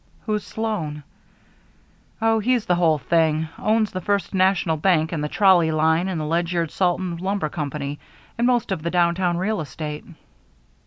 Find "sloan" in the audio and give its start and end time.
0.43-1.03